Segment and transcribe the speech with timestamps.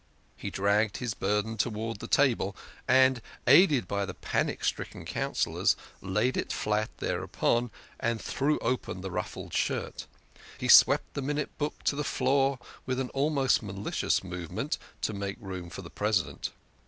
[0.35, 2.55] he dragged his burden towards the table,
[2.87, 9.11] and, aided by the panic stricken Councillors, laid it flat thereupon, and threw open the
[9.11, 10.07] ruffled shirt.
[10.57, 15.37] He swept the Minute Book to the floor with an almost malicious movement, to make
[15.39, 16.49] room for the President.